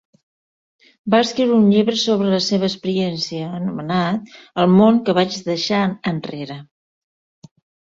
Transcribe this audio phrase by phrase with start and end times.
[1.15, 4.35] Va escriure un llibre sobre la seva experiència anomenat
[4.67, 6.63] "El món que vaig deixar enrere".